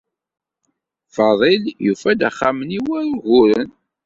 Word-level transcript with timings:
Fadil 1.15 1.63
yufa-d 1.85 2.21
axxam-nni 2.29 2.79
war 2.87 3.05
uguren. 3.13 3.69